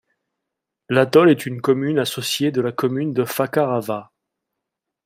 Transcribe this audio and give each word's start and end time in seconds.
L'atoll 0.89 1.29
est 1.29 1.45
une 1.45 1.61
commune 1.61 1.99
associée 1.99 2.51
de 2.51 2.59
la 2.59 2.71
commune 2.71 3.13
de 3.13 3.23
Fakarava. 3.23 4.11